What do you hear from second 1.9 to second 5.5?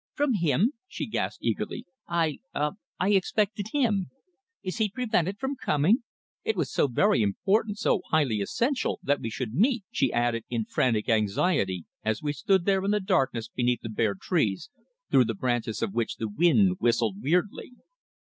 "I ah! I expected him. Is he prevented